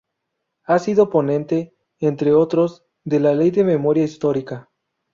[0.63, 4.71] Ha sido ponente, entre otros, de la ley de Memoria Histórica.